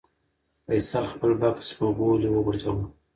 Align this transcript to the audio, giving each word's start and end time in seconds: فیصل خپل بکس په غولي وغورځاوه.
فیصل 0.65 1.03
خپل 1.13 1.31
بکس 1.41 1.67
په 1.77 1.85
غولي 1.97 2.29
وغورځاوه. 2.31 2.85